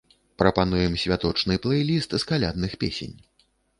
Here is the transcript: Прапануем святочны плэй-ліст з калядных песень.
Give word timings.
Прапануем 0.41 0.95
святочны 1.03 1.57
плэй-ліст 1.65 2.11
з 2.17 2.23
калядных 2.33 2.71
песень. 2.85 3.15